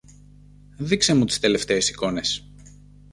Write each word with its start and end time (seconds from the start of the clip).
Δείξε 0.77 1.13
μου 1.13 1.25
τις 1.25 1.39
τελευταίες 1.39 1.89
εικόνες. 1.89 2.47